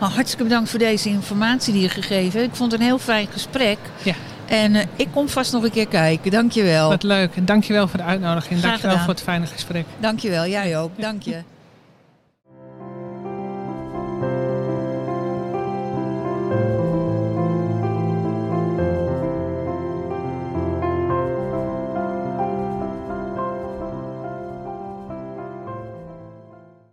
Nou, 0.00 0.12
hartstikke 0.12 0.45
bedankt 0.45 0.71
voor 0.71 0.78
deze 0.78 1.09
informatie 1.09 1.73
die 1.73 1.83
je 1.83 1.88
gegeven 1.88 2.40
hebt. 2.40 2.50
Ik 2.52 2.57
vond 2.57 2.73
het 2.73 2.81
een 2.81 2.87
heel 2.87 2.99
fijn 2.99 3.26
gesprek. 3.33 3.78
Ja. 4.02 4.14
En 4.47 4.75
eh, 4.75 4.85
ik 4.97 5.09
kom 5.12 5.28
vast 5.28 5.52
nog 5.52 5.62
een 5.62 5.71
keer 5.71 5.88
kijken. 5.88 6.31
Dankjewel. 6.31 6.88
Wat 6.88 7.02
leuk 7.02 7.37
en 7.37 7.45
dankjewel 7.45 7.88
voor 7.88 7.99
de 7.99 8.05
uitnodiging. 8.05 8.59
Graag 8.59 8.62
Dankjewel 8.62 8.90
gedaan. 8.90 9.05
voor 9.05 9.14
het 9.14 9.23
fijne 9.23 9.47
gesprek. 9.47 9.85
Dankjewel, 9.99 10.47
jij 10.47 10.78
ook. 10.78 10.90
Dank 10.97 11.23
je. 11.23 11.43